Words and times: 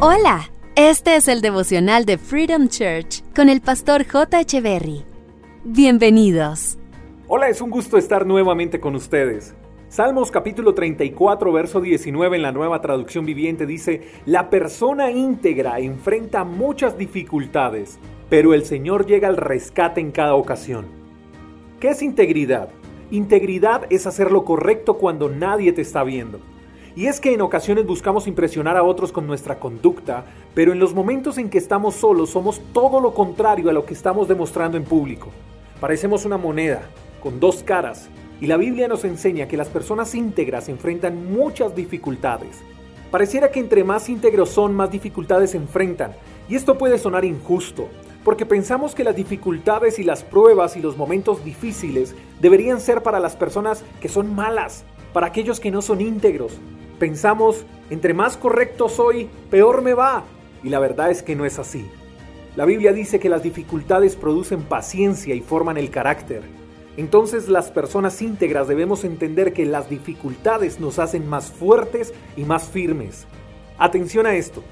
Hola, 0.00 0.48
este 0.76 1.16
es 1.16 1.26
el 1.26 1.40
devocional 1.40 2.04
de 2.04 2.18
Freedom 2.18 2.68
Church 2.68 3.24
con 3.34 3.48
el 3.48 3.60
pastor 3.60 4.06
J. 4.06 4.42
Echeverry. 4.42 5.04
Bienvenidos. 5.64 6.78
Hola, 7.26 7.48
es 7.48 7.60
un 7.60 7.70
gusto 7.70 7.98
estar 7.98 8.24
nuevamente 8.24 8.78
con 8.78 8.94
ustedes. 8.94 9.56
Salmos 9.88 10.30
capítulo 10.30 10.72
34, 10.72 11.50
verso 11.50 11.80
19 11.80 12.36
en 12.36 12.42
la 12.42 12.52
nueva 12.52 12.80
traducción 12.80 13.26
viviente 13.26 13.66
dice, 13.66 14.02
La 14.24 14.50
persona 14.50 15.10
íntegra 15.10 15.80
enfrenta 15.80 16.44
muchas 16.44 16.96
dificultades, 16.96 17.98
pero 18.30 18.54
el 18.54 18.64
Señor 18.64 19.04
llega 19.04 19.26
al 19.26 19.36
rescate 19.36 20.00
en 20.00 20.12
cada 20.12 20.36
ocasión. 20.36 20.86
¿Qué 21.80 21.88
es 21.88 22.02
integridad? 22.02 22.68
Integridad 23.10 23.82
es 23.90 24.06
hacer 24.06 24.30
lo 24.30 24.44
correcto 24.44 24.96
cuando 24.96 25.28
nadie 25.28 25.72
te 25.72 25.82
está 25.82 26.04
viendo. 26.04 26.38
Y 26.98 27.06
es 27.06 27.20
que 27.20 27.32
en 27.32 27.42
ocasiones 27.42 27.86
buscamos 27.86 28.26
impresionar 28.26 28.76
a 28.76 28.82
otros 28.82 29.12
con 29.12 29.24
nuestra 29.24 29.60
conducta, 29.60 30.24
pero 30.52 30.72
en 30.72 30.80
los 30.80 30.94
momentos 30.94 31.38
en 31.38 31.48
que 31.48 31.58
estamos 31.58 31.94
solos 31.94 32.30
somos 32.30 32.60
todo 32.72 32.98
lo 32.98 33.14
contrario 33.14 33.70
a 33.70 33.72
lo 33.72 33.86
que 33.86 33.94
estamos 33.94 34.26
demostrando 34.26 34.76
en 34.76 34.82
público. 34.82 35.28
Parecemos 35.80 36.24
una 36.24 36.38
moneda, 36.38 36.82
con 37.22 37.38
dos 37.38 37.62
caras, 37.62 38.08
y 38.40 38.48
la 38.48 38.56
Biblia 38.56 38.88
nos 38.88 39.04
enseña 39.04 39.46
que 39.46 39.56
las 39.56 39.68
personas 39.68 40.12
íntegras 40.16 40.68
enfrentan 40.68 41.32
muchas 41.32 41.76
dificultades. 41.76 42.62
Pareciera 43.12 43.52
que 43.52 43.60
entre 43.60 43.84
más 43.84 44.08
íntegros 44.08 44.48
son, 44.48 44.74
más 44.74 44.90
dificultades 44.90 45.54
enfrentan, 45.54 46.16
y 46.48 46.56
esto 46.56 46.78
puede 46.78 46.98
sonar 46.98 47.24
injusto, 47.24 47.86
porque 48.24 48.44
pensamos 48.44 48.96
que 48.96 49.04
las 49.04 49.14
dificultades 49.14 50.00
y 50.00 50.02
las 50.02 50.24
pruebas 50.24 50.76
y 50.76 50.80
los 50.80 50.96
momentos 50.96 51.44
difíciles 51.44 52.16
deberían 52.40 52.80
ser 52.80 53.04
para 53.04 53.20
las 53.20 53.36
personas 53.36 53.84
que 54.00 54.08
son 54.08 54.34
malas, 54.34 54.84
para 55.12 55.28
aquellos 55.28 55.60
que 55.60 55.70
no 55.70 55.80
son 55.80 56.00
íntegros, 56.00 56.58
Pensamos, 56.98 57.64
entre 57.90 58.14
más 58.14 58.36
correcto 58.36 58.88
soy, 58.88 59.30
peor 59.50 59.82
me 59.82 59.94
va. 59.94 60.24
Y 60.62 60.68
la 60.68 60.80
verdad 60.80 61.10
es 61.10 61.22
que 61.22 61.36
no 61.36 61.44
es 61.44 61.58
así. 61.58 61.88
La 62.56 62.64
Biblia 62.64 62.92
dice 62.92 63.20
que 63.20 63.28
las 63.28 63.42
dificultades 63.42 64.16
producen 64.16 64.62
paciencia 64.62 65.34
y 65.34 65.40
forman 65.40 65.76
el 65.76 65.90
carácter. 65.90 66.42
Entonces 66.96 67.48
las 67.48 67.70
personas 67.70 68.20
íntegras 68.20 68.66
debemos 68.66 69.04
entender 69.04 69.52
que 69.52 69.64
las 69.64 69.88
dificultades 69.88 70.80
nos 70.80 70.98
hacen 70.98 71.28
más 71.28 71.52
fuertes 71.52 72.12
y 72.36 72.42
más 72.42 72.68
firmes. 72.68 73.28
Atención 73.78 74.26
a 74.26 74.34
esto. 74.34 74.64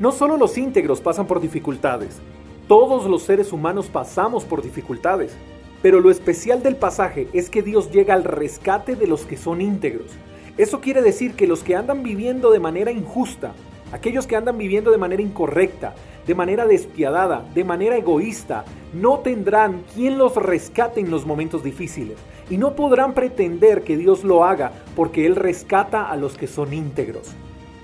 No 0.00 0.12
solo 0.12 0.38
los 0.38 0.56
íntegros 0.56 1.02
pasan 1.02 1.26
por 1.26 1.40
dificultades, 1.40 2.20
todos 2.68 3.04
los 3.04 3.22
seres 3.22 3.52
humanos 3.52 3.86
pasamos 3.86 4.44
por 4.44 4.62
dificultades. 4.62 5.36
Pero 5.82 6.00
lo 6.00 6.10
especial 6.10 6.62
del 6.62 6.76
pasaje 6.76 7.28
es 7.34 7.50
que 7.50 7.62
Dios 7.62 7.92
llega 7.92 8.14
al 8.14 8.24
rescate 8.24 8.96
de 8.96 9.06
los 9.06 9.26
que 9.26 9.36
son 9.36 9.60
íntegros. 9.60 10.10
Eso 10.56 10.80
quiere 10.80 11.02
decir 11.02 11.34
que 11.34 11.46
los 11.46 11.62
que 11.62 11.76
andan 11.76 12.02
viviendo 12.02 12.50
de 12.50 12.60
manera 12.60 12.90
injusta, 12.90 13.52
aquellos 13.92 14.26
que 14.26 14.36
andan 14.36 14.56
viviendo 14.56 14.90
de 14.90 14.96
manera 14.96 15.20
incorrecta, 15.20 15.94
de 16.26 16.34
manera 16.34 16.66
despiadada, 16.66 17.44
de 17.54 17.62
manera 17.62 17.96
egoísta, 17.96 18.64
no 18.94 19.18
tendrán 19.18 19.84
quien 19.94 20.16
los 20.16 20.34
rescate 20.36 21.00
en 21.00 21.10
los 21.10 21.26
momentos 21.26 21.62
difíciles 21.62 22.16
y 22.48 22.56
no 22.56 22.74
podrán 22.74 23.12
pretender 23.12 23.84
que 23.84 23.96
Dios 23.98 24.24
lo 24.24 24.44
haga 24.44 24.72
porque 24.96 25.26
Él 25.26 25.36
rescata 25.36 26.10
a 26.10 26.16
los 26.16 26.36
que 26.36 26.46
son 26.46 26.72
íntegros. 26.72 27.32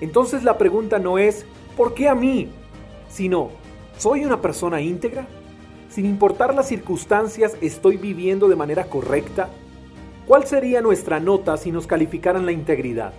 Entonces 0.01 0.43
la 0.43 0.57
pregunta 0.57 0.97
no 0.97 1.19
es 1.19 1.45
¿por 1.77 1.93
qué 1.93 2.09
a 2.09 2.15
mí? 2.15 2.49
sino 3.07 3.51
¿soy 3.97 4.25
una 4.25 4.41
persona 4.41 4.81
íntegra? 4.81 5.27
Sin 5.89 6.07
importar 6.07 6.55
las 6.55 6.67
circunstancias, 6.67 7.55
¿estoy 7.61 7.97
viviendo 7.97 8.49
de 8.49 8.55
manera 8.55 8.85
correcta? 8.85 9.49
¿Cuál 10.33 10.47
sería 10.47 10.81
nuestra 10.81 11.19
nota 11.19 11.57
si 11.57 11.71
nos 11.71 11.85
calificaran 11.85 12.47
la 12.47 12.51
integridad? 12.51 13.13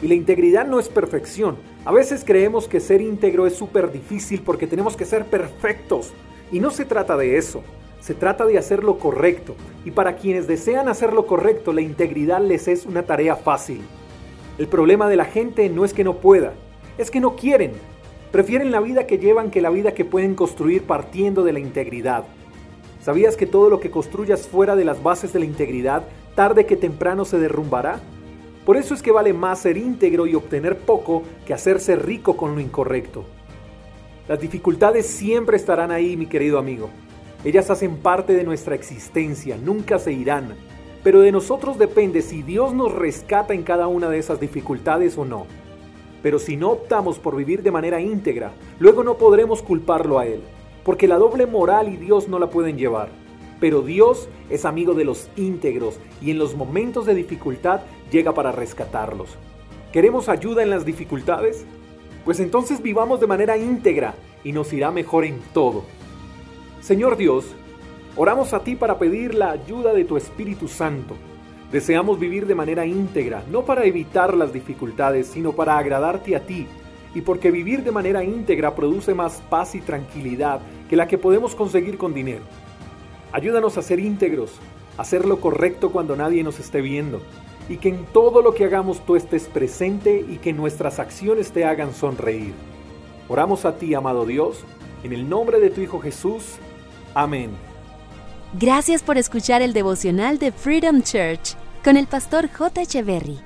Y 0.00 0.06
la 0.06 0.14
integridad 0.14 0.64
no 0.64 0.78
es 0.78 0.88
perfección. 0.88 1.56
A 1.84 1.90
veces 1.90 2.22
creemos 2.24 2.68
que 2.68 2.78
ser 2.78 3.00
íntegro 3.00 3.48
es 3.48 3.56
súper 3.56 3.90
difícil 3.90 4.42
porque 4.42 4.68
tenemos 4.68 4.96
que 4.96 5.06
ser 5.06 5.24
perfectos. 5.24 6.12
Y 6.52 6.60
no 6.60 6.70
se 6.70 6.84
trata 6.84 7.16
de 7.16 7.36
eso. 7.36 7.64
Se 7.98 8.14
trata 8.14 8.46
de 8.46 8.58
hacer 8.58 8.84
lo 8.84 9.00
correcto. 9.00 9.56
Y 9.84 9.90
para 9.90 10.14
quienes 10.14 10.46
desean 10.46 10.88
hacer 10.88 11.12
lo 11.12 11.26
correcto, 11.26 11.72
la 11.72 11.80
integridad 11.80 12.40
les 12.40 12.68
es 12.68 12.86
una 12.86 13.02
tarea 13.02 13.34
fácil. 13.34 13.80
El 14.56 14.68
problema 14.68 15.08
de 15.08 15.16
la 15.16 15.24
gente 15.24 15.68
no 15.68 15.84
es 15.84 15.92
que 15.92 16.04
no 16.04 16.18
pueda, 16.18 16.52
es 16.96 17.10
que 17.10 17.18
no 17.18 17.34
quieren. 17.34 17.72
Prefieren 18.30 18.70
la 18.70 18.78
vida 18.78 19.08
que 19.08 19.18
llevan 19.18 19.50
que 19.50 19.60
la 19.60 19.70
vida 19.70 19.94
que 19.94 20.04
pueden 20.04 20.36
construir 20.36 20.84
partiendo 20.84 21.42
de 21.42 21.54
la 21.54 21.58
integridad. 21.58 22.22
¿Sabías 23.06 23.36
que 23.36 23.46
todo 23.46 23.70
lo 23.70 23.78
que 23.78 23.92
construyas 23.92 24.48
fuera 24.48 24.74
de 24.74 24.84
las 24.84 25.00
bases 25.00 25.32
de 25.32 25.38
la 25.38 25.44
integridad 25.44 26.02
tarde 26.34 26.66
que 26.66 26.76
temprano 26.76 27.24
se 27.24 27.38
derrumbará. 27.38 28.00
Por 28.64 28.76
eso 28.76 28.94
es 28.94 29.00
que 29.00 29.12
vale 29.12 29.32
más 29.32 29.60
ser 29.60 29.76
íntegro 29.76 30.26
y 30.26 30.34
obtener 30.34 30.76
poco 30.76 31.22
que 31.46 31.54
hacerse 31.54 31.94
rico 31.94 32.36
con 32.36 32.56
lo 32.56 32.60
incorrecto. 32.60 33.24
Las 34.26 34.40
dificultades 34.40 35.06
siempre 35.06 35.56
estarán 35.56 35.92
ahí, 35.92 36.16
mi 36.16 36.26
querido 36.26 36.58
amigo. 36.58 36.90
Ellas 37.44 37.70
hacen 37.70 37.98
parte 37.98 38.32
de 38.34 38.42
nuestra 38.42 38.74
existencia, 38.74 39.56
nunca 39.56 40.00
se 40.00 40.12
irán. 40.12 40.56
Pero 41.04 41.20
de 41.20 41.30
nosotros 41.30 41.78
depende 41.78 42.22
si 42.22 42.42
Dios 42.42 42.74
nos 42.74 42.92
rescata 42.92 43.54
en 43.54 43.62
cada 43.62 43.86
una 43.86 44.10
de 44.10 44.18
esas 44.18 44.40
dificultades 44.40 45.16
o 45.16 45.24
no. 45.24 45.46
Pero 46.24 46.40
si 46.40 46.56
no 46.56 46.72
optamos 46.72 47.20
por 47.20 47.36
vivir 47.36 47.62
de 47.62 47.70
manera 47.70 48.00
íntegra, 48.00 48.50
luego 48.80 49.04
no 49.04 49.16
podremos 49.16 49.62
culparlo 49.62 50.18
a 50.18 50.26
Él, 50.26 50.40
porque 50.86 51.08
la 51.08 51.18
doble 51.18 51.46
moral 51.46 51.92
y 51.92 51.96
Dios 51.96 52.28
no 52.28 52.38
la 52.38 52.48
pueden 52.48 52.78
llevar. 52.78 53.08
Pero 53.58 53.82
Dios 53.82 54.28
es 54.48 54.64
amigo 54.64 54.94
de 54.94 55.04
los 55.04 55.28
íntegros 55.34 55.98
y 56.22 56.30
en 56.30 56.38
los 56.38 56.54
momentos 56.54 57.06
de 57.06 57.14
dificultad 57.16 57.80
llega 58.12 58.32
para 58.32 58.52
rescatarlos. 58.52 59.36
¿Queremos 59.92 60.28
ayuda 60.28 60.62
en 60.62 60.70
las 60.70 60.84
dificultades? 60.86 61.66
Pues 62.24 62.38
entonces 62.38 62.80
vivamos 62.80 63.18
de 63.18 63.26
manera 63.26 63.56
íntegra 63.56 64.14
y 64.44 64.52
nos 64.52 64.72
irá 64.72 64.92
mejor 64.92 65.24
en 65.24 65.40
todo. 65.52 65.82
Señor 66.80 67.16
Dios, 67.16 67.46
oramos 68.14 68.54
a 68.54 68.60
ti 68.60 68.76
para 68.76 68.96
pedir 68.96 69.34
la 69.34 69.50
ayuda 69.50 69.92
de 69.92 70.04
tu 70.04 70.16
Espíritu 70.16 70.68
Santo. 70.68 71.16
Deseamos 71.72 72.20
vivir 72.20 72.46
de 72.46 72.54
manera 72.54 72.86
íntegra, 72.86 73.42
no 73.50 73.64
para 73.64 73.86
evitar 73.86 74.36
las 74.36 74.52
dificultades, 74.52 75.26
sino 75.26 75.50
para 75.50 75.78
agradarte 75.78 76.36
a 76.36 76.46
ti, 76.46 76.68
y 77.16 77.22
porque 77.22 77.50
vivir 77.50 77.82
de 77.82 77.92
manera 77.92 78.22
íntegra 78.22 78.74
produce 78.74 79.14
más 79.14 79.42
paz 79.48 79.74
y 79.74 79.80
tranquilidad 79.80 80.60
que 80.86 80.96
la 80.96 81.08
que 81.08 81.16
podemos 81.16 81.54
conseguir 81.54 81.96
con 81.96 82.12
dinero. 82.12 82.44
Ayúdanos 83.32 83.78
a 83.78 83.82
ser 83.82 84.00
íntegros, 84.00 84.52
a 84.98 85.00
hacer 85.00 85.24
lo 85.24 85.40
correcto 85.40 85.90
cuando 85.92 86.14
nadie 86.14 86.44
nos 86.44 86.60
esté 86.60 86.82
viendo, 86.82 87.22
y 87.70 87.78
que 87.78 87.88
en 87.88 88.04
todo 88.12 88.42
lo 88.42 88.52
que 88.52 88.66
hagamos 88.66 89.00
tú 89.06 89.16
estés 89.16 89.44
presente 89.48 90.26
y 90.28 90.36
que 90.36 90.52
nuestras 90.52 90.98
acciones 90.98 91.52
te 91.52 91.64
hagan 91.64 91.94
sonreír. 91.94 92.52
Oramos 93.28 93.64
a 93.64 93.78
ti, 93.78 93.94
amado 93.94 94.26
Dios, 94.26 94.64
en 95.02 95.14
el 95.14 95.26
nombre 95.26 95.58
de 95.58 95.70
tu 95.70 95.80
Hijo 95.80 96.00
Jesús. 96.00 96.56
Amén. 97.14 97.52
Gracias 98.60 99.02
por 99.02 99.16
escuchar 99.16 99.62
el 99.62 99.72
devocional 99.72 100.38
de 100.38 100.52
Freedom 100.52 101.00
Church 101.00 101.56
con 101.82 101.96
el 101.96 102.08
pastor 102.08 102.50
J. 102.52 102.82
Echeverry. 102.82 103.45